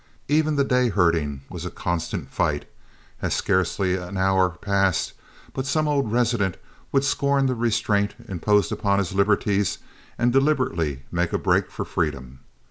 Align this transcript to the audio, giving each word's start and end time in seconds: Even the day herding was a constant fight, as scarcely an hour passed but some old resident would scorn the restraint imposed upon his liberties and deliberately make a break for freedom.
Even 0.27 0.55
the 0.55 0.63
day 0.63 0.89
herding 0.89 1.43
was 1.47 1.63
a 1.63 1.69
constant 1.69 2.31
fight, 2.31 2.67
as 3.21 3.35
scarcely 3.35 3.95
an 3.95 4.17
hour 4.17 4.49
passed 4.59 5.13
but 5.53 5.67
some 5.67 5.87
old 5.87 6.11
resident 6.11 6.57
would 6.91 7.03
scorn 7.03 7.45
the 7.45 7.53
restraint 7.53 8.15
imposed 8.27 8.71
upon 8.71 8.97
his 8.97 9.13
liberties 9.13 9.77
and 10.17 10.33
deliberately 10.33 11.03
make 11.11 11.33
a 11.33 11.37
break 11.37 11.69
for 11.69 11.85
freedom. 11.85 12.39